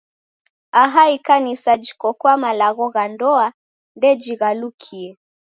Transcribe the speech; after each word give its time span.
Aha 0.83 1.09
Ikanisa 1.11 1.71
jiko 1.83 2.09
kwa 2.19 2.33
malagho 2.43 2.85
gha 2.93 3.05
ndoa 3.13 3.47
ndejighalukie. 3.95 5.11